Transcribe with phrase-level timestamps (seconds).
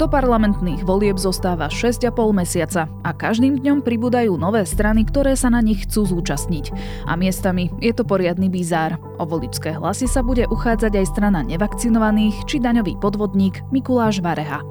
[0.00, 5.60] Do parlamentných volieb zostáva 6,5 mesiaca a každým dňom pribúdajú nové strany, ktoré sa na
[5.60, 6.72] nich chcú zúčastniť.
[7.04, 8.96] A miestami je to poriadny bizár.
[9.20, 14.64] O voličské hlasy sa bude uchádzať aj strana nevakcinovaných či daňový podvodník Mikuláš Vareha.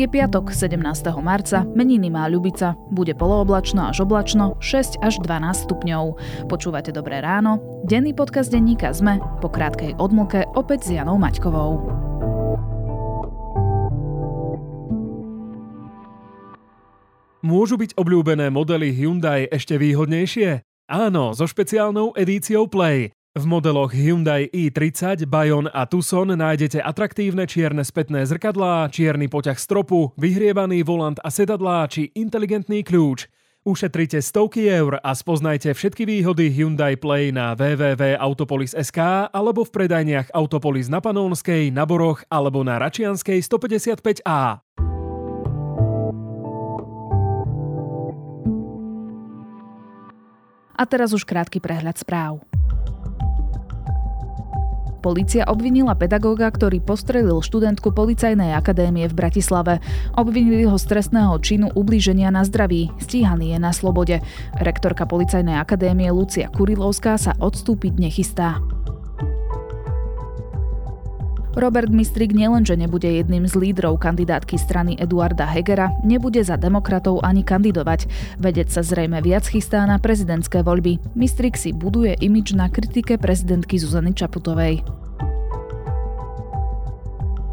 [0.00, 0.80] Je piatok 17.
[1.20, 6.16] marca, meniny má Ľubica, bude polooblačno až oblačno, 6 až 12 stupňov.
[6.48, 12.07] Počúvate Dobré ráno, denný podcast denníka ZME, po krátkej odmlke opäť s Janou Maťkovou.
[17.38, 20.66] Môžu byť obľúbené modely Hyundai ešte výhodnejšie?
[20.90, 23.14] Áno, so špeciálnou edíciou Play.
[23.38, 30.10] V modeloch Hyundai i30, Bayon a Tucson nájdete atraktívne čierne spätné zrkadlá, čierny poťah stropu,
[30.18, 33.30] vyhrievaný volant a sedadlá či inteligentný kľúč.
[33.62, 40.90] Ušetrite stovky eur a spoznajte všetky výhody Hyundai Play na www.autopolis.sk alebo v predajniach Autopolis
[40.90, 44.64] na Panónskej, na Boroch alebo na Račianskej 155A.
[50.78, 52.38] A teraz už krátky prehľad správ.
[54.98, 59.78] Polícia obvinila pedagóga, ktorý postrelil študentku Policajnej akadémie v Bratislave.
[60.18, 62.90] Obvinili ho z trestného činu ublíženia na zdraví.
[62.98, 64.18] Stíhaný je na slobode.
[64.58, 68.58] Rektorka Policajnej akadémie Lucia Kurilovská sa odstúpiť nechystá.
[71.58, 77.42] Robert Mistrik nielenže nebude jedným z lídrov kandidátky strany Eduarda Hegera, nebude za demokratov ani
[77.42, 78.06] kandidovať.
[78.38, 81.02] Vedec sa zrejme viac chystá na prezidentské voľby.
[81.18, 84.86] Mistrik si buduje imič na kritike prezidentky Zuzany Čaputovej.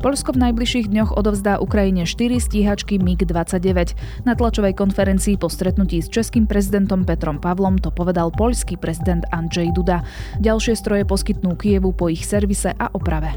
[0.05, 3.97] Polsko v najbližších dňoch odovzdá Ukrajine 4 stíhačky MiG-29.
[4.21, 9.73] Na tlačovej konferencii po stretnutí s českým prezidentom Petrom Pavlom to povedal poľský prezident Andrzej
[9.73, 10.05] Duda.
[10.45, 13.33] Ďalšie stroje poskytnú Kievu po ich servise a oprave.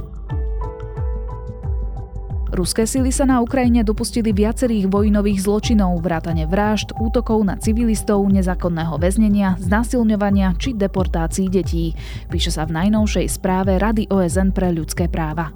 [2.59, 8.99] Ruské sily sa na Ukrajine dopustili viacerých vojnových zločinov, vrátane vražd, útokov na civilistov, nezákonného
[8.99, 11.95] väznenia, znásilňovania či deportácií detí.
[12.27, 15.55] Píše sa v najnovšej správe Rady OSN pre ľudské práva.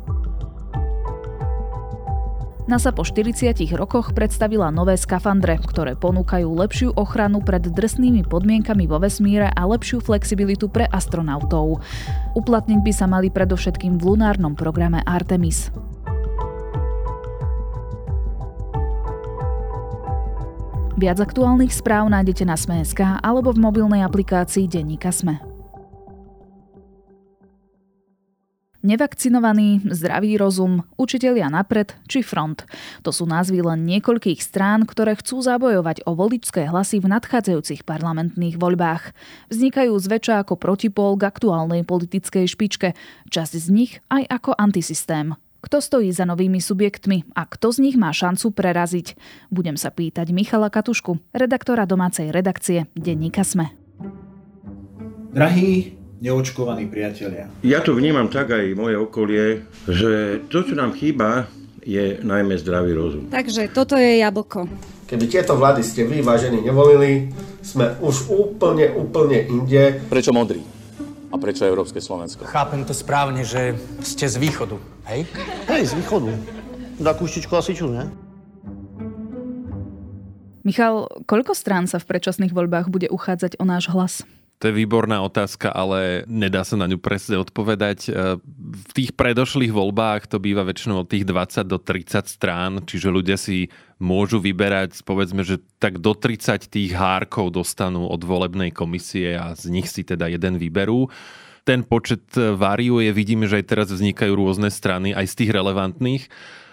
[2.71, 9.03] NASA po 40 rokoch predstavila nové skafandre, ktoré ponúkajú lepšiu ochranu pred drsnými podmienkami vo
[9.03, 11.83] vesmíre a lepšiu flexibilitu pre astronautov.
[12.39, 15.75] Uplatniť by sa mali predovšetkým v lunárnom programe Artemis.
[20.93, 25.41] Viac aktuálnych správ nájdete na Sme.sk alebo v mobilnej aplikácii Denníka Sme.
[28.85, 32.69] Nevakcinovaný, zdravý rozum, učitelia napred či front.
[33.07, 38.61] To sú názvy len niekoľkých strán, ktoré chcú zabojovať o voličské hlasy v nadchádzajúcich parlamentných
[38.61, 39.17] voľbách.
[39.49, 42.93] Vznikajú zväčša ako protipol k aktuálnej politickej špičke,
[43.33, 45.41] časť z nich aj ako antisystém.
[45.63, 49.15] Kto stojí za novými subjektmi a kto z nich má šancu preraziť?
[49.47, 53.71] Budem sa pýtať Michala Katušku, redaktora domácej redakcie Denníka Sme.
[55.31, 57.47] Drahí neočkovaní priatelia.
[57.63, 61.47] Ja to vnímam tak aj moje okolie, že to, čo nám chýba,
[61.87, 63.31] je najmä zdravý rozum.
[63.31, 64.67] Takže toto je jablko.
[65.07, 67.31] Keby tieto vlády ste vy, vážení, nevolili,
[67.63, 70.03] sme už úplne, úplne inde.
[70.11, 70.82] Prečo modrý?
[71.33, 72.45] A prečo Európske Slovensko?
[72.45, 73.73] Chápem to správne, že
[74.05, 74.77] ste z východu,
[75.09, 75.25] hej?
[75.65, 76.29] Hej, z východu.
[77.01, 78.13] Za kúštičku asi čo, ne?
[80.61, 84.29] Michal, koľko strán sa v predčasných voľbách bude uchádzať o náš hlas?
[84.63, 87.99] To je výborná otázka, ale nedá sa na ňu presne odpovedať.
[88.07, 88.39] E,
[88.87, 93.35] v tých predošlých voľbách to býva väčšinou od tých 20 do 30 strán, čiže ľudia
[93.35, 99.51] si môžu vyberať, povedzme, že tak do 30 tých hárkov dostanú od volebnej komisie a
[99.59, 101.11] z nich si teda jeden vyberú.
[101.67, 106.25] Ten počet variuje, vidíme, že aj teraz vznikajú rôzne strany, aj z tých relevantných.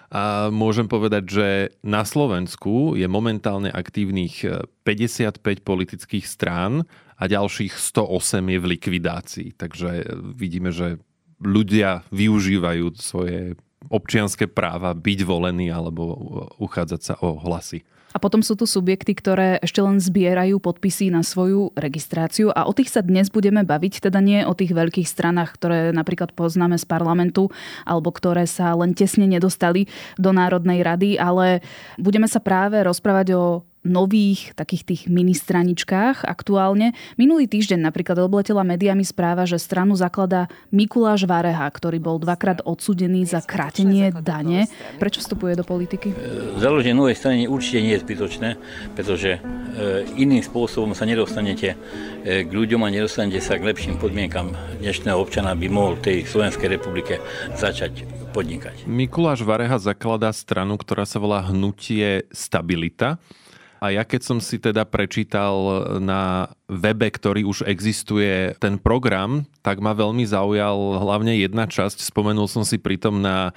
[0.09, 1.47] A môžem povedať, že
[1.85, 4.41] na Slovensku je momentálne aktívnych
[4.85, 6.85] 55 politických strán
[7.19, 9.49] a ďalších 108 je v likvidácii.
[9.59, 10.07] Takže
[10.39, 11.03] vidíme, že
[11.43, 13.59] ľudia využívajú svoje
[13.91, 16.15] občianské práva byť volení alebo
[16.59, 17.83] uchádzať sa o hlasy.
[18.09, 22.73] A potom sú tu subjekty, ktoré ešte len zbierajú podpisy na svoju registráciu a o
[22.73, 26.89] tých sa dnes budeme baviť, teda nie o tých veľkých stranách, ktoré napríklad poznáme z
[26.89, 27.53] parlamentu
[27.85, 29.85] alebo ktoré sa len tesne nedostali
[30.17, 31.61] do Národnej rady, ale
[32.01, 36.91] budeme sa práve rozprávať o nových takých tých ministraničkách aktuálne.
[37.15, 43.23] Minulý týždeň napríklad obletela médiami správa, že stranu zakladá Mikuláš Vareha, ktorý bol dvakrát odsudený
[43.23, 44.67] za krátenie dane.
[44.99, 46.11] Prečo vstupuje do politiky?
[46.59, 48.49] Založenie novej strany určite nie je zbytočné,
[48.99, 49.39] pretože
[50.19, 51.79] iným spôsobom sa nedostanete
[52.23, 54.51] k ľuďom a nedostanete sa k lepším podmienkam
[54.83, 57.23] dnešného občana by mohol v tej Slovenskej republike
[57.55, 58.03] začať
[58.35, 58.85] podnikať.
[58.85, 63.17] Mikuláš Vareha zakladá stranu, ktorá sa volá Hnutie Stabilita.
[63.79, 65.55] A ja keď som si teda prečítal
[66.03, 72.03] na webe, ktorý už existuje, ten program, tak ma veľmi zaujal hlavne jedna časť.
[72.03, 73.55] Spomenul som si pritom na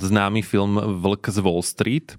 [0.00, 2.16] známy film Vlk z Wall Street,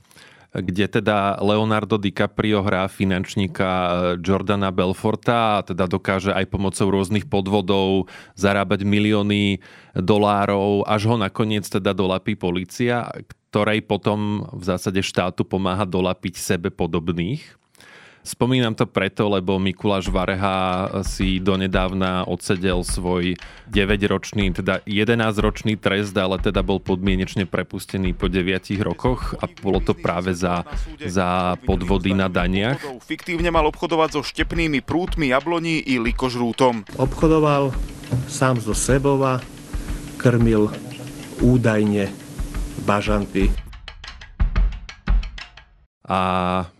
[0.49, 3.69] kde teda Leonardo DiCaprio hrá finančníka
[4.17, 9.61] Jordana Belforta a teda dokáže aj pomocou rôznych podvodov zarábať milióny
[9.93, 13.09] dolárov, až ho nakoniec teda dolapí policia,
[13.49, 17.57] ktorej potom v zásade štátu pomáha dolapiť sebe podobných.
[18.19, 23.33] Spomínam to preto, lebo Mikuláš Vareha si donedávna odsedel svoj
[23.73, 29.97] 9-ročný, teda 11-ročný trest, ale teda bol podmienečne prepustený po 9 rokoch a bolo to
[29.97, 30.61] práve za,
[31.01, 32.77] za podvody na daniach.
[33.01, 36.85] Fiktívne mal obchodovať so štepnými prútmi jabloní i likožrútom.
[37.01, 37.73] Obchodoval
[38.29, 39.41] sám zo sebova,
[40.21, 40.69] krmil
[41.41, 42.28] údajne
[42.83, 43.47] bažanty
[46.09, 46.21] a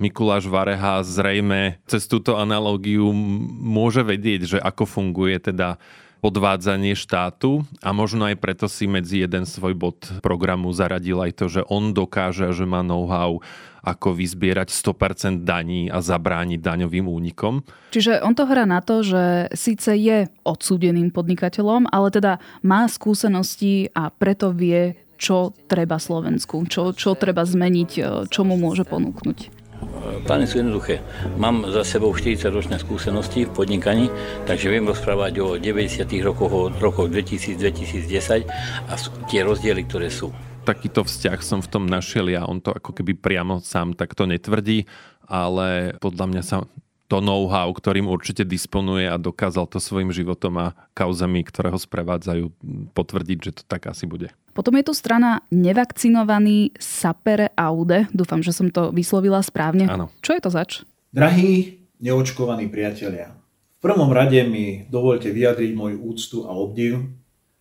[0.01, 3.13] Mikuláš Vareha zrejme cez túto analógiu
[3.61, 5.77] môže vedieť, že ako funguje teda
[6.19, 11.45] podvádzanie štátu a možno aj preto si medzi jeden svoj bod programu zaradil aj to,
[11.47, 13.39] že on dokáže, že má know-how
[13.79, 17.63] ako vyzbierať 100% daní a zabrániť daňovým únikom.
[17.95, 23.87] Čiže on to hrá na to, že síce je odsúdeným podnikateľom, ale teda má skúsenosti
[23.95, 28.01] a preto vie, čo treba Slovensku, čo, čo treba zmeniť, e,
[28.31, 29.59] čo mu môže ponúknuť?
[29.99, 30.99] Plány sú jednoduché.
[31.39, 34.07] Mám za sebou 40 ročné skúsenosti v podnikaní,
[34.47, 36.03] takže viem rozprávať o 90.
[36.23, 38.47] rokoch, o rokoch 2000-2010
[38.87, 38.93] a
[39.27, 40.31] tie rozdiely, ktoré sú.
[40.67, 44.83] Takýto vzťah som v tom našiel ja, on to ako keby priamo sám takto netvrdí,
[45.27, 46.67] ale podľa mňa sa
[47.09, 52.53] to know-how, ktorým určite disponuje a dokázal to svojim životom a kauzami, ktoré ho sprevádzajú,
[52.93, 54.29] potvrdiť, že to tak asi bude.
[54.53, 58.05] Potom je tu strana nevakcinovaný Sapere Aude.
[58.13, 59.89] Dúfam, že som to vyslovila správne.
[59.89, 60.13] Áno.
[60.21, 60.71] Čo je to zač?
[61.09, 63.33] Drahí neočkovaní priatelia,
[63.79, 66.99] v prvom rade mi dovolte vyjadriť moju úctu a obdiv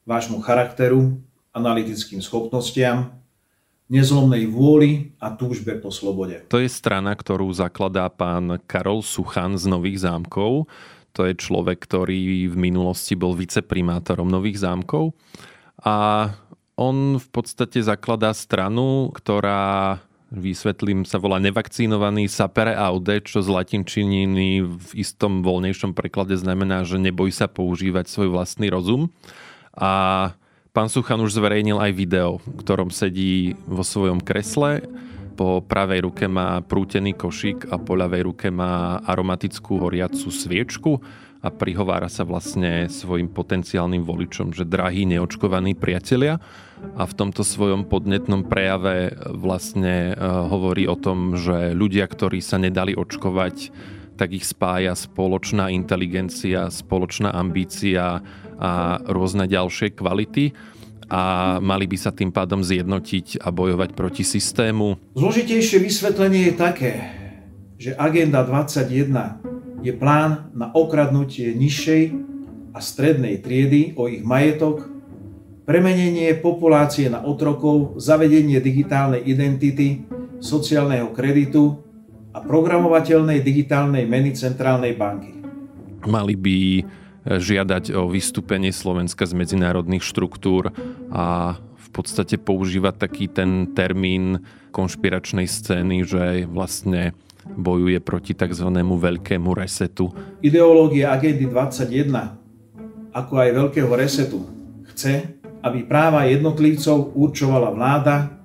[0.02, 1.14] vášmu charakteru,
[1.54, 3.17] analytickým schopnostiam,
[3.88, 6.44] nezlomnej vôli a túžbe po slobode.
[6.52, 10.69] To je strana, ktorú zakladá pán Karol Suchan z Nových zámkov.
[11.17, 15.17] To je človek, ktorý v minulosti bol viceprimátorom Nových zámkov.
[15.82, 16.31] A
[16.79, 19.99] on v podstate zakladá stranu, ktorá
[20.29, 27.00] vysvetlím, sa volá nevakcinovaný sapere aude, čo z latinčininy v istom voľnejšom preklade znamená, že
[27.00, 29.08] neboj sa používať svoj vlastný rozum.
[29.73, 30.37] A
[30.72, 34.84] Pán Suchan už zverejnil aj video, v ktorom sedí vo svojom kresle.
[35.38, 41.00] Po pravej ruke má prútený košík a po ľavej ruke má aromatickú horiacu sviečku
[41.38, 46.42] a prihovára sa vlastne svojim potenciálnym voličom, že drahí neočkovaní priatelia
[46.98, 52.58] a v tomto svojom podnetnom prejave vlastne eh, hovorí o tom, že ľudia, ktorí sa
[52.58, 53.56] nedali očkovať,
[54.18, 58.18] tak ich spája spoločná inteligencia, spoločná ambícia
[58.58, 60.52] a rôzne ďalšie kvality
[61.08, 65.16] a mali by sa tým pádom zjednotiť a bojovať proti systému.
[65.16, 66.93] Zložitejšie vysvetlenie je také,
[67.81, 72.02] že Agenda 21 je plán na okradnutie nižšej
[72.76, 74.85] a strednej triedy o ich majetok,
[75.64, 80.04] premenenie populácie na otrokov, zavedenie digitálnej identity,
[80.42, 81.80] sociálneho kreditu
[82.37, 85.32] a programovateľnej digitálnej meny Centrálnej banky.
[86.04, 86.56] Mali by
[87.28, 90.73] žiadať o vystúpenie Slovenska z medzinárodných štruktúr
[91.12, 94.40] a v podstate používať taký ten termín
[94.73, 97.12] konšpiračnej scény, že vlastne
[97.49, 98.68] bojuje proti tzv.
[98.73, 100.12] veľkému resetu.
[100.44, 104.44] Ideológia agendy 21, ako aj veľkého resetu,
[104.92, 108.37] chce, aby práva jednotlivcov určovala vláda,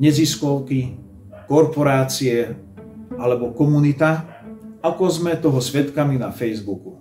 [0.00, 0.96] neziskovky,
[1.48, 2.56] korporácie
[3.16, 4.24] alebo komunita,
[4.78, 6.97] ako sme toho svetkami na Facebooku.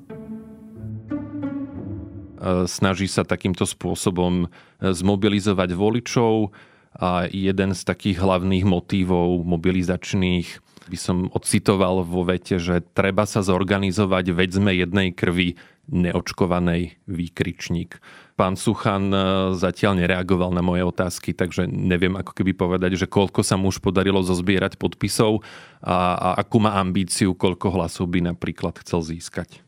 [2.67, 4.47] Snaží sa takýmto spôsobom e,
[4.81, 6.55] zmobilizovať voličov
[6.97, 10.47] a jeden z takých hlavných motívov mobilizačných
[10.87, 18.03] by som ocitoval vo vete, že treba sa zorganizovať, veď sme jednej krvi, neočkovanej výkričník.
[18.35, 19.19] Pán Suchan e,
[19.55, 23.79] zatiaľ nereagoval na moje otázky, takže neviem ako keby povedať, že koľko sa mu už
[23.79, 25.41] podarilo zozbierať podpisov
[25.79, 29.66] a, a akú má ambíciu, koľko hlasov by napríklad chcel získať.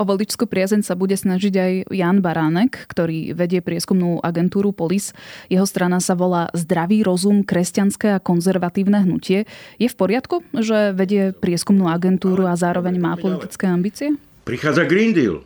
[0.00, 5.12] O voličskú priazeň sa bude snažiť aj Jan Baránek, ktorý vedie prieskumnú agentúru Polis.
[5.52, 9.44] Jeho strana sa volá Zdravý rozum, kresťanské a konzervatívne hnutie.
[9.76, 14.16] Je v poriadku, že vedie prieskumnú agentúru a zároveň má politické ambície?
[14.48, 15.44] Prichádza Green Deal.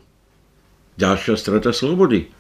[1.03, 2.31] Ďalšia strata slobody.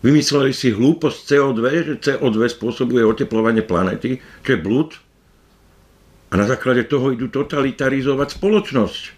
[0.00, 4.96] Vymysleli si hlúposť CO2, že CO2 spôsobuje oteplovanie planety, čo je blúd.
[6.32, 9.17] A na základe toho idú totalitarizovať spoločnosť.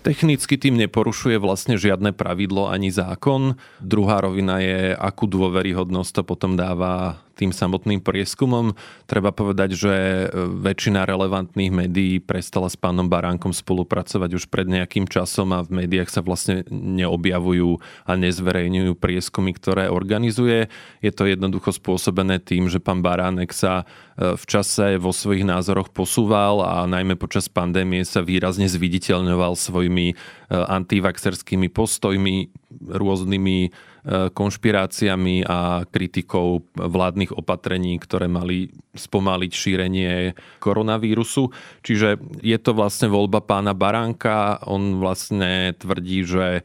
[0.00, 3.60] Technicky tým neporušuje vlastne žiadne pravidlo ani zákon.
[3.84, 8.76] Druhá rovina je, akú dôveryhodnosť to potom dáva tým samotným prieskumom.
[9.08, 10.24] Treba povedať, že e,
[10.60, 16.12] väčšina relevantných médií prestala s pánom Baránkom spolupracovať už pred nejakým časom a v médiách
[16.12, 20.68] sa vlastne neobjavujú a nezverejňujú prieskumy, ktoré organizuje.
[21.00, 23.88] Je to jednoducho spôsobené tým, že pán Baránek sa
[24.20, 30.12] e, v čase vo svojich názoroch posúval a najmä počas pandémie sa výrazne zviditeľňoval svojimi
[30.12, 30.14] e,
[30.52, 32.52] antivaxerskými postojmi,
[32.92, 40.12] rôznymi konšpiráciami a kritikou vládnych opatrení, ktoré mali spomaliť šírenie
[40.58, 41.52] koronavírusu.
[41.84, 44.56] Čiže je to vlastne voľba pána Baránka.
[44.64, 46.62] On vlastne tvrdí, že e,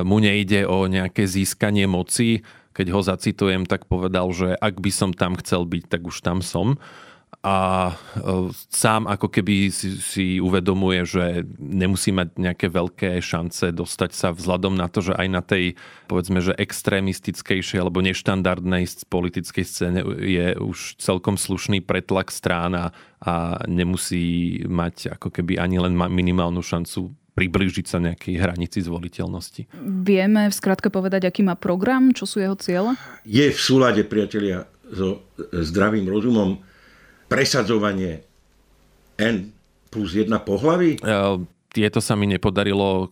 [0.00, 2.40] mu nejde o nejaké získanie moci.
[2.72, 6.40] Keď ho zacitujem, tak povedal, že ak by som tam chcel byť, tak už tam
[6.40, 6.80] som
[7.38, 14.10] a e, sám ako keby si, si uvedomuje, že nemusí mať nejaké veľké šance dostať
[14.10, 15.78] sa vzhľadom na to, že aj na tej
[16.10, 22.86] povedzme, že extrémistickejšej alebo neštandardnej politickej scéne je už celkom slušný pretlak strán a,
[23.22, 29.70] a nemusí mať ako keby ani len minimálnu šancu priblížiť sa nejakej hranici zvoliteľnosti.
[30.02, 32.98] Vieme v skratke povedať, aký má program, čo sú jeho cieľe?
[33.22, 35.22] Je v súlade, priatelia, so
[35.54, 36.58] zdravým rozumom
[37.28, 38.24] presadzovanie
[39.20, 39.52] N
[39.92, 40.98] plus 1 pohlavy?
[41.68, 43.08] Tieto sa mi nepodarilo e,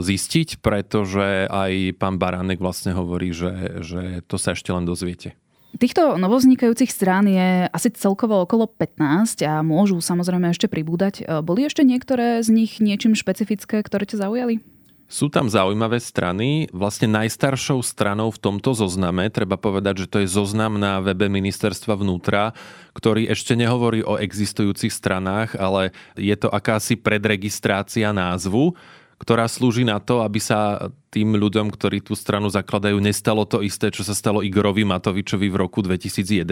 [0.00, 5.36] zistiť, pretože aj pán Baránek vlastne hovorí, že, že to sa ešte len dozviete.
[5.76, 11.22] Týchto novoznikajúcich strán je asi celkovo okolo 15 a môžu samozrejme ešte pribúdať.
[11.22, 14.64] E, boli ešte niektoré z nich niečím špecifické, ktoré ťa zaujali?
[15.10, 16.70] Sú tam zaujímavé strany.
[16.70, 21.98] Vlastne najstaršou stranou v tomto zozname, treba povedať, že to je zoznam na webe ministerstva
[21.98, 22.54] vnútra,
[22.94, 28.78] ktorý ešte nehovorí o existujúcich stranách, ale je to akási predregistrácia názvu,
[29.18, 33.90] ktorá slúži na to, aby sa tým ľuďom, ktorí tú stranu zakladajú, nestalo to isté,
[33.90, 36.46] čo sa stalo Igorovi Matovičovi v roku 2011,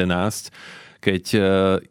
[0.98, 1.38] keď e,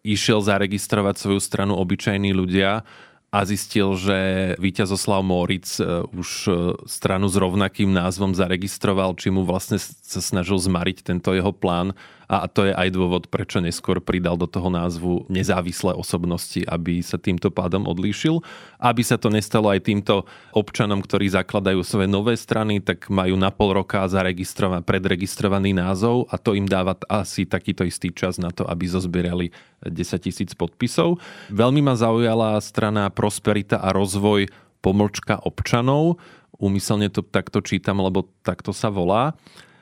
[0.03, 2.83] išiel zaregistrovať svoju stranu obyčajní ľudia
[3.27, 4.17] a zistil, že
[4.55, 6.51] Víťazoslav Moritz e, už e,
[6.87, 11.91] stranu s rovnakým názvom zaregistroval, či mu vlastne sa snažil zmariť tento jeho plán
[12.27, 17.15] a to je aj dôvod, prečo neskôr pridal do toho názvu nezávislé osobnosti, aby sa
[17.15, 18.43] týmto pádom odlíšil.
[18.83, 23.47] Aby sa to nestalo aj týmto občanom, ktorí zakladajú svoje nové strany, tak majú na
[23.47, 28.67] pol roka zaregistrovaný, predregistrovaný názov a to im dáva asi takýto istý čas na to,
[28.67, 29.55] aby zozbierali
[29.87, 31.23] 10 tisíc podpisov.
[31.47, 34.51] Veľmi ma zaujala strana Prosperita a rozvoj
[34.83, 36.19] pomlčka občanov.
[36.59, 39.31] Úmyselne to takto čítam, lebo takto sa volá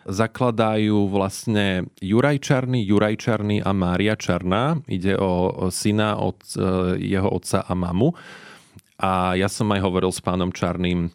[0.05, 4.77] zakladajú vlastne Juraj Čarný, Juraj Čarný a Mária Čarná.
[4.85, 6.61] Ide o syna od e,
[7.01, 8.13] jeho otca a mamu.
[9.01, 11.09] A ja som aj hovoril s pánom Čarným,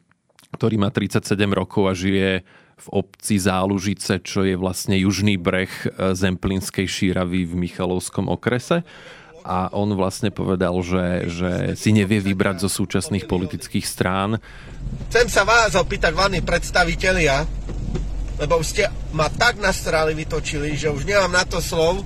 [0.53, 1.23] ktorý má 37
[1.55, 2.43] rokov a žije
[2.81, 8.83] v obci Zálužice, čo je vlastne južný breh e, Zemplínskej šíravy v Michalovskom okrese
[9.45, 14.37] a on vlastne povedal, že, že si nevie vybrať zo súčasných politických strán.
[15.09, 17.45] Chcem sa vás opýtať, váni predstavitelia,
[18.41, 22.01] lebo ste ma tak nastrali vytočili, že už nemám na to slov.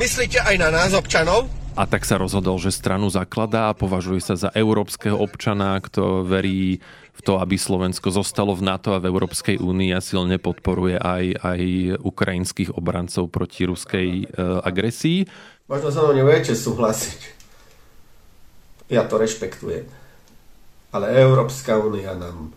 [0.00, 1.52] Myslíte aj na nás, občanov?
[1.76, 6.80] A tak sa rozhodol, že stranu zakladá a považuje sa za európskeho občana, kto verí
[7.14, 11.24] v to, aby Slovensko zostalo v NATO a v Európskej únii a silne podporuje aj,
[11.38, 11.60] aj
[12.02, 14.24] ukrajinských obrancov proti ruskej e,
[14.64, 15.28] agresii.
[15.70, 17.20] Možno sa mnou nebudete súhlasiť.
[18.90, 19.86] Ja to rešpektujem.
[20.90, 22.54] Ale Európska únia nám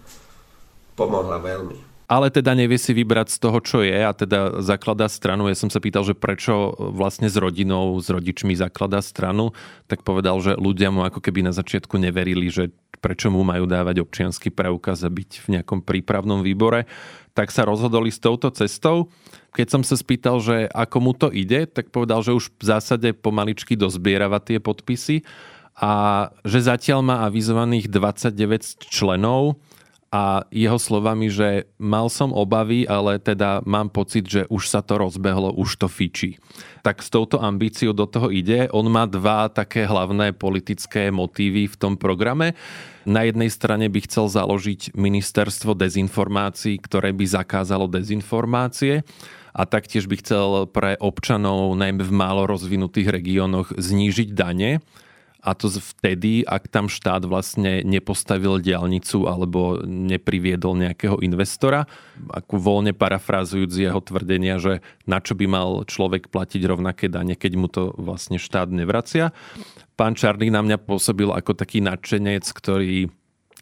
[0.95, 5.47] pomohla veľmi ale teda nevie si vybrať z toho, čo je a teda zakladá stranu.
[5.47, 9.55] Ja som sa pýtal, že prečo vlastne s rodinou, s rodičmi zakladá stranu,
[9.87, 14.03] tak povedal, že ľudia mu ako keby na začiatku neverili, že prečo mu majú dávať
[14.03, 16.83] občianský preukaz a byť v nejakom prípravnom výbore,
[17.31, 19.07] tak sa rozhodoli s touto cestou.
[19.55, 23.15] Keď som sa spýtal, že ako mu to ide, tak povedal, že už v zásade
[23.15, 25.23] pomaličky dozbierava tie podpisy
[25.79, 29.63] a že zatiaľ má avizovaných 29 členov
[30.11, 34.99] a jeho slovami, že mal som obavy, ale teda mám pocit, že už sa to
[34.99, 36.35] rozbehlo, už to fičí.
[36.83, 38.67] Tak s touto ambíciou do toho ide.
[38.75, 42.59] On má dva také hlavné politické motívy v tom programe.
[43.07, 49.07] Na jednej strane by chcel založiť ministerstvo dezinformácií, ktoré by zakázalo dezinformácie
[49.55, 54.83] a taktiež by chcel pre občanov najmä v málo rozvinutých regiónoch znížiť dane
[55.41, 61.89] a to vtedy, ak tam štát vlastne nepostavil diálnicu alebo nepriviedol nejakého investora.
[62.29, 67.51] Ako voľne parafrázujúc jeho tvrdenia, že na čo by mal človek platiť rovnaké dane, keď
[67.57, 69.33] mu to vlastne štát nevracia.
[69.97, 73.09] Pán Čarný na mňa pôsobil ako taký nadšenec, ktorý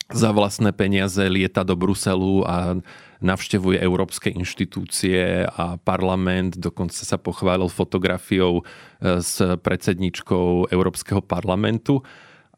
[0.09, 2.81] za vlastné peniaze lieta do Bruselu a
[3.19, 12.03] navštevuje európske inštitúcie a parlament, dokonca sa pochválil fotografiou e, s predsedničkou Európskeho parlamentu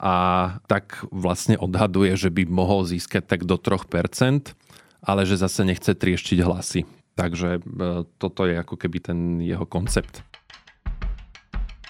[0.01, 4.53] a tak vlastne odhaduje, že by mohol získať tak do 3%,
[5.01, 6.81] ale že zase nechce trieštiť hlasy.
[7.17, 7.61] Takže e,
[8.21, 10.21] toto je ako keby ten jeho koncept.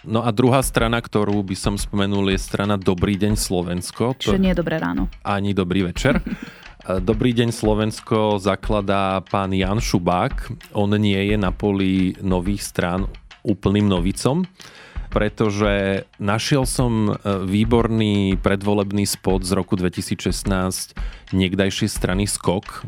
[0.02, 4.18] No a druhá strana, ktorú by som spomenul, je strana Dobrý deň Slovensko.
[4.18, 5.14] Čiže nie dobré ráno.
[5.22, 6.18] Ani dobrý večer.
[6.82, 10.50] Dobrý deň Slovensko zakladá pán Jan Šubák.
[10.74, 13.06] On nie je na poli nových strán
[13.46, 14.50] úplným novicom,
[15.14, 20.98] pretože našiel som e, výborný predvolebný spot z roku 2016
[21.38, 22.82] niekdajšej strany Skok, e,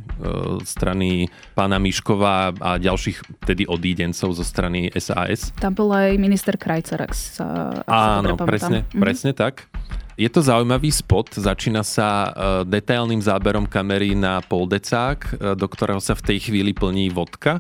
[0.66, 5.54] strany pána Miškova a ďalších tedy odídencov zo strany SAS.
[5.62, 9.02] Tam bol aj minister Krajcer, ak sa, ak Áno, sa presne, mm-hmm.
[9.06, 9.70] presne tak.
[10.14, 12.30] Je to zaujímavý spot, začína sa e,
[12.70, 17.58] detailným záberom kamery na poldecák, e, do ktorého sa v tej chvíli plní vodka.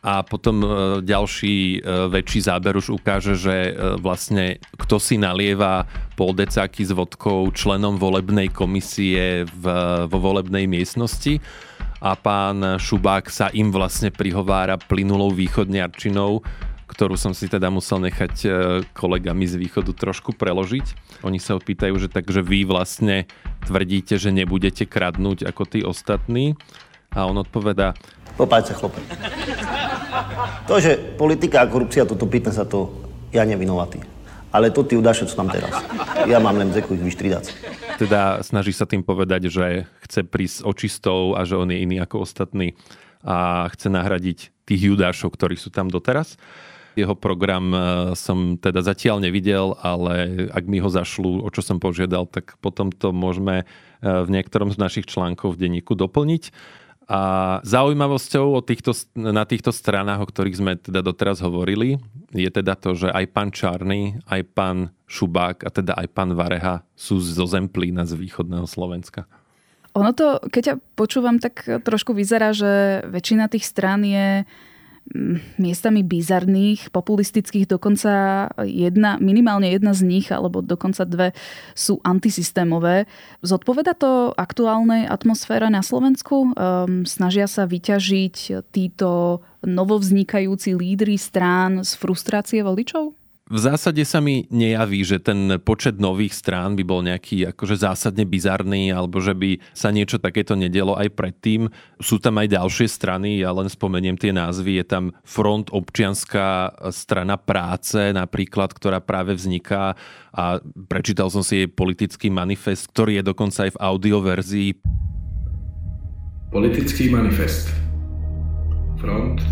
[0.00, 0.68] A potom e,
[1.04, 5.84] ďalší väčší záber už ukáže, že vlastne kto si nalieva
[6.16, 9.64] poldecáky s vodkou členom volebnej komisie v,
[10.08, 11.36] vo volebnej miestnosti.
[12.00, 16.44] A pán Šubák sa im vlastne prihovára plynulou východniarčinou,
[16.94, 18.48] ktorú som si teda musel nechať e,
[18.94, 21.18] kolegami z východu trošku preložiť.
[21.26, 23.26] Oni sa opýtajú, že takže vy vlastne
[23.66, 26.54] tvrdíte, že nebudete kradnúť ako tí ostatní
[27.10, 27.98] a on odpovedá
[28.34, 28.98] Popájte, chlope.
[30.66, 32.90] To, že politika a korupcia, toto pýtam sa to,
[33.30, 34.02] ja nevinovatý.
[34.50, 35.70] Ale to ty udáš, čo tam teraz.
[36.26, 37.50] Ja mám len zeku vyštridať.
[37.98, 42.26] Teda snaží sa tým povedať, že chce prísť očistou a že on je iný ako
[42.26, 42.74] ostatní
[43.22, 46.38] a chce nahradiť tých judášov, ktorí sú tam doteraz.
[46.94, 47.78] Jeho program e,
[48.14, 52.94] som teda zatiaľ nevidel, ale ak mi ho zašlu, o čo som požiadal, tak potom
[52.94, 53.64] to môžeme e,
[54.02, 56.54] v niektorom z našich článkov v denníku doplniť.
[57.04, 57.20] A
[57.68, 62.00] zaujímavosťou o týchto, na týchto stranách, o ktorých sme teda doteraz hovorili,
[62.32, 66.80] je teda to, že aj pán Čarný, aj pán Šubák a teda aj pán Vareha
[66.96, 69.28] sú zo Zemplína z východného Slovenska.
[69.94, 74.42] Ono to, keď ťa počúvam, tak trošku vyzerá, že väčšina tých strán je
[75.60, 81.36] miestami bizarných, populistických, dokonca jedna, minimálne jedna z nich, alebo dokonca dve
[81.76, 83.04] sú antisystémové.
[83.44, 86.52] Zodpoveda to aktuálnej atmosfére na Slovensku?
[86.56, 93.23] Um, snažia sa vyťažiť títo novovznikajúci lídry strán z frustrácie voličov?
[93.44, 98.24] V zásade sa mi nejaví, že ten počet nových strán by bol nejaký akože zásadne
[98.24, 101.68] bizarný, alebo že by sa niečo takéto nedelo aj predtým.
[102.00, 104.80] Sú tam aj ďalšie strany, ja len spomeniem tie názvy.
[104.80, 109.92] Je tam Front občianská strana práce napríklad, ktorá práve vzniká
[110.32, 114.70] a prečítal som si jej politický manifest, ktorý je dokonca aj v audioverzii.
[116.48, 117.68] Politický manifest.
[118.96, 119.44] Front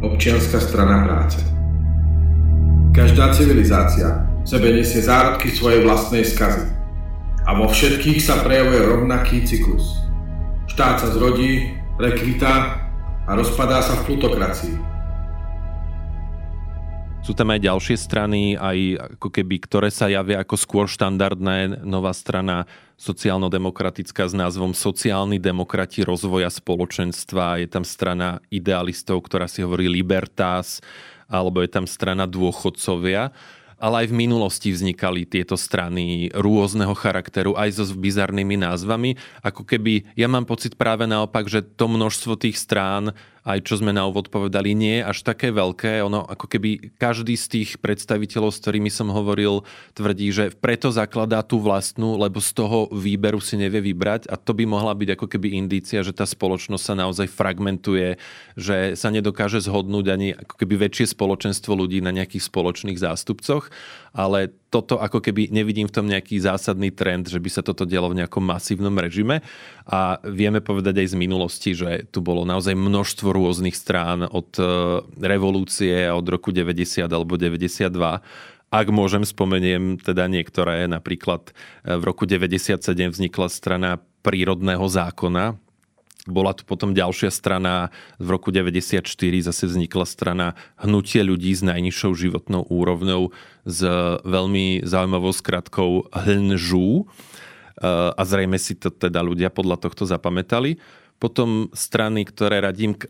[0.00, 1.53] občianská strana práce.
[2.94, 6.70] Každá civilizácia v sebe nesie zárodky svojej vlastnej skazy.
[7.42, 9.98] A vo všetkých sa prejavuje rovnaký cyklus.
[10.70, 12.86] Štát sa zrodí, prekvitá
[13.26, 14.78] a rozpadá sa v plutokracii.
[17.26, 21.82] Sú tam aj ďalšie strany, aj ako keby, ktoré sa javia ako skôr štandardné.
[21.82, 22.62] Nová strana
[22.94, 27.58] sociálno-demokratická s názvom Sociálni demokrati rozvoja spoločenstva.
[27.58, 30.78] Je tam strana idealistov, ktorá si hovorí Libertas
[31.28, 33.32] alebo je tam strana dôchodcovia
[33.84, 39.20] ale aj v minulosti vznikali tieto strany rôzneho charakteru, aj so bizarnými názvami.
[39.44, 43.12] Ako keby, ja mám pocit práve naopak, že to množstvo tých strán
[43.44, 46.00] aj čo sme na úvod povedali, nie je až také veľké.
[46.08, 51.44] Ono ako keby každý z tých predstaviteľov, s ktorými som hovoril, tvrdí, že preto zakladá
[51.44, 55.26] tú vlastnú, lebo z toho výberu si nevie vybrať a to by mohla byť ako
[55.28, 58.16] keby indícia, že tá spoločnosť sa naozaj fragmentuje,
[58.56, 63.68] že sa nedokáže zhodnúť ani ako keby väčšie spoločenstvo ľudí na nejakých spoločných zástupcoch,
[64.16, 68.10] ale toto ako keby nevidím v tom nejaký zásadný trend, že by sa toto dialo
[68.10, 69.46] v nejakom masívnom režime.
[69.86, 74.66] A vieme povedať aj z minulosti, že tu bolo naozaj množstvo rôznych strán od e,
[75.22, 77.86] revolúcie od roku 90 alebo 92
[78.74, 80.90] ak môžem, spomeniem teda niektoré.
[80.90, 81.54] Napríklad
[81.86, 82.82] e, v roku 97
[83.14, 85.54] vznikla strana prírodného zákona,
[86.24, 89.04] bola tu potom ďalšia strana, v roku 94
[89.44, 90.46] zase vznikla strana
[90.80, 93.28] Hnutie ľudí s najnižšou životnou úrovňou
[93.68, 93.80] s
[94.24, 97.04] veľmi zaujímavou skratkou HNŽU
[98.14, 100.80] a zrejme si to teda ľudia podľa tohto zapamätali.
[101.20, 103.08] Potom strany, ktoré radím k,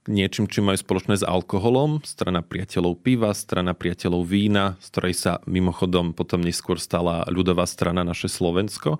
[0.00, 5.14] k niečím, čím majú spoločné s alkoholom, strana priateľov piva, strana priateľov vína, z ktorej
[5.14, 8.96] sa mimochodom potom neskôr stala ľudová strana naše Slovensko.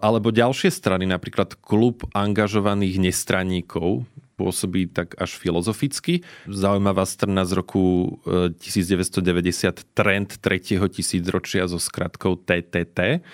[0.00, 4.04] Alebo ďalšie strany, napríklad klub angažovaných nestranníkov,
[4.36, 6.20] pôsobí tak až filozoficky.
[6.46, 13.24] Zaujímavá strana z roku 1990 e, Trend tretieho tisícročia so skratkou TTT.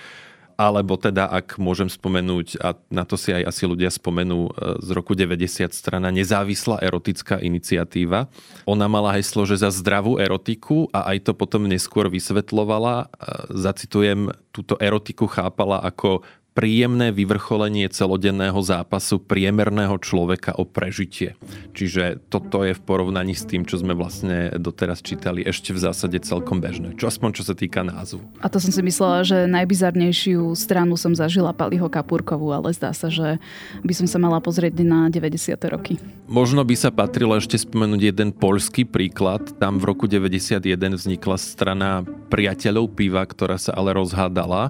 [0.53, 4.89] Alebo teda, ak môžem spomenúť, a na to si aj asi ľudia spomenú, e, z
[4.95, 8.31] roku 90 strana Nezávislá erotická iniciatíva.
[8.71, 13.11] Ona mala heslo, že za zdravú erotiku a aj to potom neskôr vysvetlovala.
[13.11, 16.23] E, zacitujem, túto erotiku chápala ako
[16.53, 21.33] príjemné vyvrcholenie celodenného zápasu priemerného človeka o prežitie.
[21.73, 26.21] Čiže toto je v porovnaní s tým, čo sme vlastne doteraz čítali, ešte v zásade
[26.21, 26.93] celkom bežné.
[27.01, 28.21] Čo aspoň čo sa týka názvu.
[28.45, 33.09] A to som si myslela, že najbizarnejšiu stranu som zažila Paliho Kapurkovú, ale zdá sa,
[33.09, 33.41] že
[33.81, 35.57] by som sa mala pozrieť na 90.
[35.73, 35.97] roky.
[36.29, 39.57] Možno by sa patrilo ešte spomenúť jeden poľský príklad.
[39.57, 40.61] Tam v roku 91
[41.01, 44.69] vznikla strana priateľov piva, ktorá sa ale rozhádala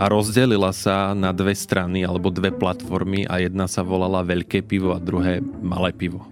[0.00, 4.96] a rozdelila sa na dve strany alebo dve platformy a jedna sa volala Veľké pivo
[4.96, 6.24] a druhé Malé pivo.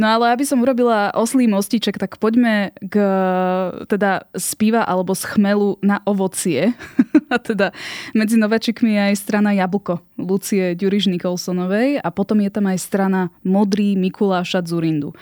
[0.00, 2.96] No ale aby som urobila oslý mostiček, tak poďme k
[3.84, 6.72] teda z piva alebo z chmelu na ovocie.
[7.34, 7.74] a teda
[8.16, 13.28] medzi nováčikmi je aj strana Jablko Lucie Ďuriž Nikolsonovej a potom je tam aj strana
[13.44, 15.12] Modrý Mikuláša Zurindu.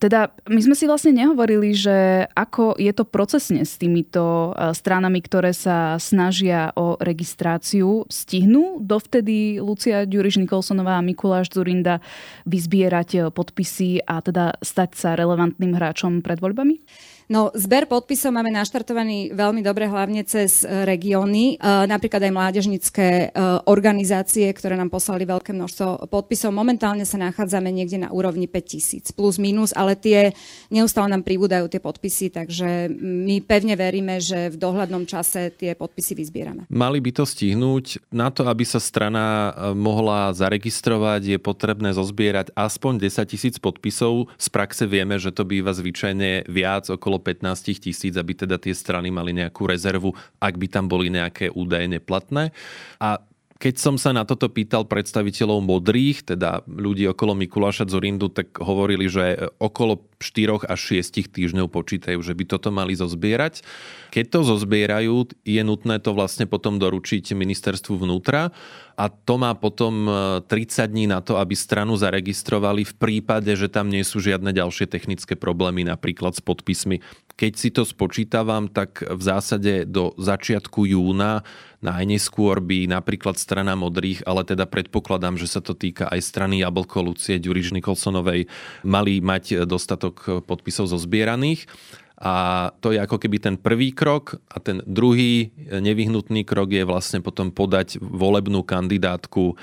[0.00, 5.20] Teda my sme si vlastne nehovorili, že ako je to procesne s týmito e, stranami,
[5.20, 8.08] ktoré sa snažia o registráciu.
[8.08, 12.00] Stihnú dovtedy Lucia Ďuriš Nikolsonová a Mikuláš Zurinda
[12.48, 16.80] vyzbierať e, podpisy a teda stať sa relevantným hráčom pred voľbami?
[17.30, 23.30] No, zber podpisov máme naštartovaný veľmi dobre, hlavne cez e, regióny, e, napríklad aj mládežnické
[23.30, 23.38] e,
[23.70, 26.50] organizácie, ktoré nám poslali veľké množstvo podpisov.
[26.50, 30.34] Momentálne sa nachádzame niekde na úrovni 5000 plus minus, ale tie
[30.74, 36.18] neustále nám pribúdajú tie podpisy, takže my pevne veríme, že v dohľadnom čase tie podpisy
[36.18, 36.66] vyzbierame.
[36.66, 38.10] Mali by to stihnúť.
[38.10, 44.26] Na to, aby sa strana mohla zaregistrovať, je potrebné zozbierať aspoň 10 tisíc podpisov.
[44.34, 49.12] Z praxe vieme, že to býva zvyčajne viac, okolo 15 tisíc, aby teda tie strany
[49.12, 52.50] mali nejakú rezervu, ak by tam boli nejaké údaje neplatné.
[52.98, 53.22] A
[53.60, 59.04] keď som sa na toto pýtal predstaviteľov modrých, teda ľudí okolo Mikuláša Zorindu, tak hovorili,
[59.04, 63.60] že okolo 4 až 6 týždňov počítajú, že by toto mali zozbierať.
[64.16, 68.48] Keď to zozbierajú, je nutné to vlastne potom doručiť ministerstvu vnútra
[68.96, 70.08] a to má potom
[70.44, 74.56] 30 e, dní na to, aby stranu zaregistrovali v prípade, že tam nie sú žiadne
[74.56, 77.04] ďalšie technické problémy, napríklad s podpismi.
[77.40, 81.40] Keď si to spočítavam, tak v zásade do začiatku júna
[81.80, 87.00] najneskôr by napríklad strana modrých, ale teda predpokladám, že sa to týka aj strany Jablko
[87.00, 88.44] Lucie Ďuriš Nikolsonovej,
[88.84, 91.64] mali mať dostatok podpisov zozbieraných.
[92.20, 97.24] A to je ako keby ten prvý krok a ten druhý nevyhnutný krok je vlastne
[97.24, 99.54] potom podať volebnú kandidátku e,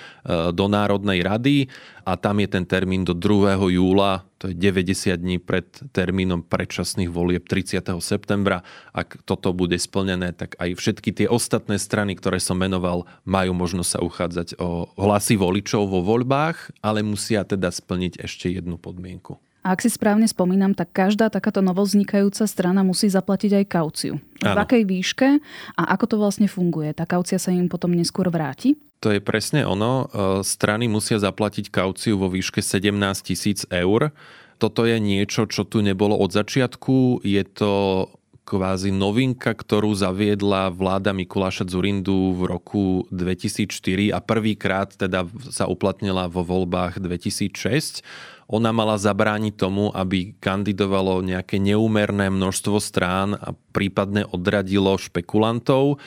[0.57, 1.69] do Národnej rady
[2.01, 3.61] a tam je ten termín do 2.
[3.61, 7.93] júla, to je 90 dní pred termínom predčasných volieb 30.
[8.01, 8.65] septembra.
[8.89, 13.89] Ak toto bude splnené, tak aj všetky tie ostatné strany, ktoré som menoval, majú možnosť
[13.93, 19.37] sa uchádzať o hlasy voličov vo voľbách, ale musia teda splniť ešte jednu podmienku.
[19.67, 24.15] A ak si správne spomínam, tak každá takáto novoznikajúca strana musí zaplatiť aj kauciu.
[24.39, 25.43] V akej výške
[25.75, 26.95] a ako to vlastne funguje?
[26.95, 28.79] Tá kaucia sa im potom neskôr vráti?
[29.03, 30.07] To je presne ono.
[30.07, 32.95] E, strany musia zaplatiť kauciu vo výške 17
[33.27, 34.15] tisíc eur.
[34.55, 37.27] Toto je niečo, čo tu nebolo od začiatku.
[37.27, 38.07] Je to
[38.47, 46.31] kvázi novinka, ktorú zaviedla vláda Mikuláša Zurindu v roku 2004 a prvýkrát teda sa uplatnila
[46.31, 48.07] vo voľbách 2006
[48.47, 55.99] ona mala zabrániť tomu, aby kandidovalo nejaké neúmerné množstvo strán a prípadne odradilo špekulantov.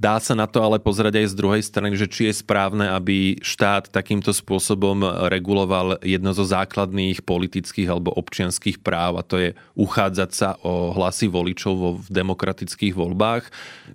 [0.00, 3.38] Dá sa na to ale pozrieť aj z druhej strany, že či je správne, aby
[3.38, 10.30] štát takýmto spôsobom reguloval jedno zo základných politických alebo občianských práv a to je uchádzať
[10.34, 13.46] sa o hlasy voličov vo v demokratických voľbách.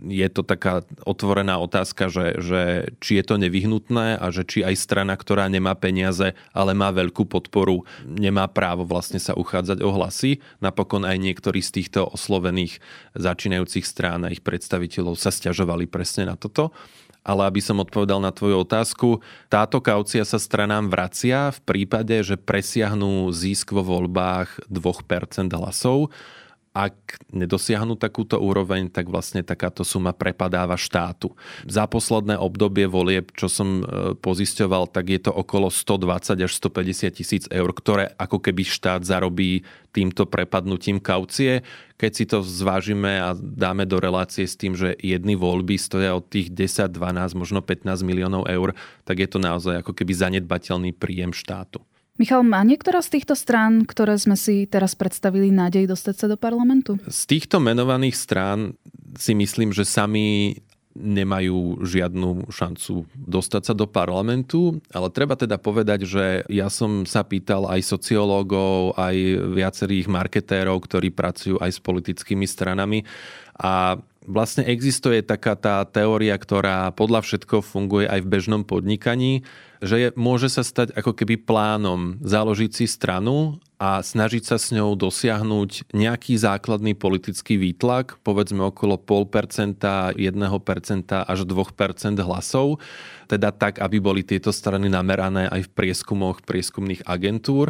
[0.08, 2.62] Je to taká otvorená otázka, že, že
[3.04, 7.28] či je to nevyhnutné a že či aj strana, ktorá nemá peniaze, ale má veľkú
[7.28, 10.40] podporu, nemá právo vlastne sa uchádzať o hlasy.
[10.64, 12.80] Napokon aj niektorí z týchto oslovených
[13.18, 16.70] začínajúcich strán a ich predstaviteľov sa stiažovali presne na toto.
[17.26, 19.20] Ale aby som odpovedal na tvoju otázku,
[19.52, 26.14] táto kaucia sa stranám vracia v prípade, že presiahnú zisk vo voľbách 2% hlasov
[26.78, 31.34] ak nedosiahnu takúto úroveň, tak vlastne takáto suma prepadáva štátu.
[31.66, 37.18] Za posledné obdobie volieb, čo som e, pozisťoval, tak je to okolo 120 až 150
[37.18, 41.66] tisíc eur, ktoré ako keby štát zarobí týmto prepadnutím kaucie.
[41.98, 46.30] Keď si to zvážime a dáme do relácie s tým, že jedny voľby stoja od
[46.30, 51.34] tých 10, 12, možno 15 miliónov eur, tak je to naozaj ako keby zanedbateľný príjem
[51.34, 51.82] štátu.
[52.18, 56.38] Michal, má niektorá z týchto strán, ktoré sme si teraz predstavili, nádej dostať sa do
[56.38, 56.98] parlamentu?
[57.06, 58.74] Z týchto menovaných strán
[59.14, 60.58] si myslím, že sami
[60.98, 67.22] nemajú žiadnu šancu dostať sa do parlamentu, ale treba teda povedať, že ja som sa
[67.22, 69.16] pýtal aj sociológov, aj
[69.54, 73.06] viacerých marketérov, ktorí pracujú aj s politickými stranami
[73.62, 79.48] a vlastne existuje taká tá teória, ktorá podľa všetko funguje aj v bežnom podnikaní,
[79.80, 84.74] že je, môže sa stať ako keby plánom založiť si stranu a snažiť sa s
[84.74, 90.20] ňou dosiahnuť nejaký základný politický výtlak, povedzme okolo 0,5%, 1%
[91.14, 92.82] až 2% hlasov,
[93.30, 97.70] teda tak, aby boli tieto strany namerané aj v prieskumoch prieskumných agentúr.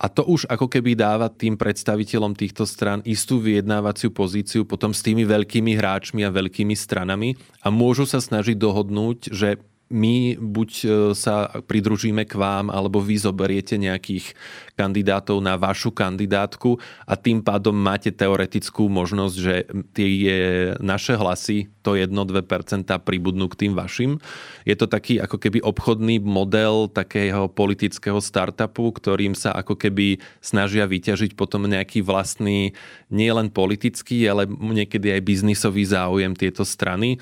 [0.00, 5.04] A to už ako keby dáva tým predstaviteľom týchto stran istú vyjednávaciu pozíciu potom s
[5.04, 9.60] tými veľkými hráčmi a veľkými stranami a môžu sa snažiť dohodnúť, že
[9.90, 10.86] my buď e,
[11.18, 14.38] sa pridružíme k vám, alebo vy zoberiete nejakých
[14.78, 19.54] kandidátov na vašu kandidátku a tým pádom máte teoretickú možnosť, že
[19.92, 20.32] tie
[20.80, 24.22] naše hlasy, to 1-2% pribudnú k tým vašim.
[24.64, 30.86] Je to taký ako keby obchodný model takého politického startupu, ktorým sa ako keby snažia
[30.86, 32.72] vyťažiť potom nejaký vlastný,
[33.12, 37.20] nielen politický, ale niekedy aj biznisový záujem tieto strany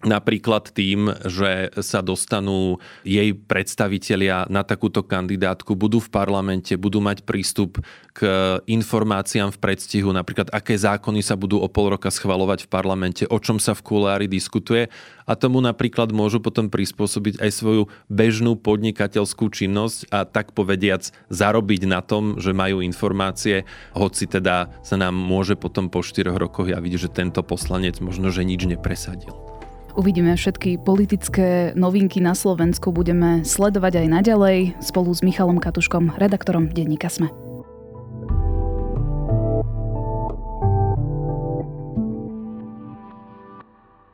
[0.00, 7.20] Napríklad tým, že sa dostanú jej predstavitelia na takúto kandidátku, budú v parlamente, budú mať
[7.28, 7.84] prístup
[8.16, 8.24] k
[8.64, 13.36] informáciám v predstihu, napríklad aké zákony sa budú o pol roka schvalovať v parlamente, o
[13.36, 14.88] čom sa v kulári diskutuje
[15.28, 21.84] a tomu napríklad môžu potom prispôsobiť aj svoju bežnú podnikateľskú činnosť a tak povediac zarobiť
[21.84, 26.92] na tom, že majú informácie, hoci teda sa nám môže potom po 4 rokoch javiť,
[26.96, 29.59] že tento poslanec možno, že nič nepresadil.
[29.98, 36.70] Uvidíme všetky politické novinky na Slovensku, budeme sledovať aj naďalej spolu s Michalom Katuškom, redaktorom
[36.70, 37.26] denníka Sme.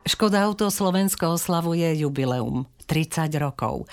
[0.06, 3.84] Škoda Auto Slovensko oslavuje jubileum 30 rokov.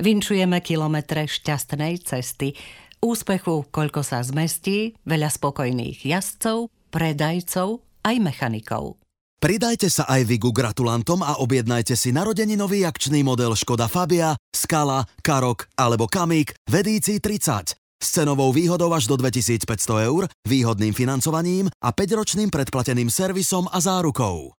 [0.00, 2.56] Vinčujeme kilometre šťastnej cesty,
[3.04, 9.05] úspechu, koľko sa zmestí, veľa spokojných jazdcov, predajcov aj mechanikov.
[9.36, 15.04] Pridajte sa aj vy ku gratulantom a objednajte si narodeninový akčný model Škoda Fabia, Skala,
[15.20, 21.68] Karok alebo Kamík v edícii 30 s cenovou výhodou až do 2500 eur, výhodným financovaním
[21.84, 24.56] a 5-ročným predplateným servisom a zárukou.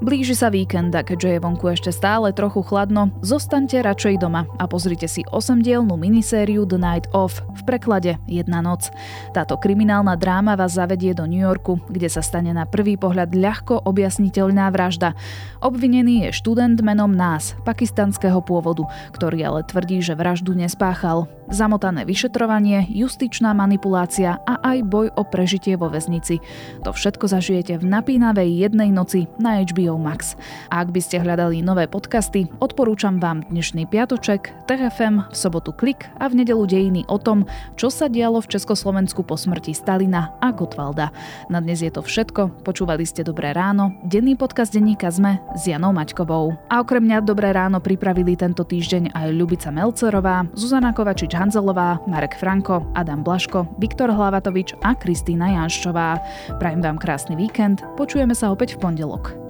[0.00, 4.64] Blíži sa víkend a keďže je vonku ešte stále trochu chladno, zostaňte radšej doma a
[4.64, 8.88] pozrite si osemdielnú minisériu The Night Of v preklade Jedna noc.
[9.36, 13.84] Táto kriminálna dráma vás zavedie do New Yorku, kde sa stane na prvý pohľad ľahko
[13.84, 15.12] objasniteľná vražda.
[15.60, 21.28] Obvinený je študent menom Nás, pakistanského pôvodu, ktorý ale tvrdí, že vraždu nespáchal.
[21.52, 26.40] Zamotané vyšetrovanie, justičná manipulácia a aj boj o prežitie vo väznici.
[26.88, 30.38] To všetko zažijete v napínavej jednej noci na HBO HBO Max.
[30.70, 36.06] A ak by ste hľadali nové podcasty, odporúčam vám dnešný piatoček, TFM, v sobotu Klik
[36.22, 37.42] a v nedelu dejiny o tom,
[37.74, 41.10] čo sa dialo v Československu po smrti Stalina a Gotwalda.
[41.50, 45.90] Na dnes je to všetko, počúvali ste Dobré ráno, denný podcast denníka ZME s Janou
[45.90, 46.54] Maťkovou.
[46.70, 52.86] A okrem mňa Dobré ráno pripravili tento týždeň aj Ľubica Melcerová, Zuzana Kovačič-Hanzelová, Marek Franko,
[52.94, 56.22] Adam Blaško, Viktor Hlavatovič a Kristýna Janščová.
[56.62, 59.49] Prajem vám krásny víkend, počujeme sa opäť v pondelok.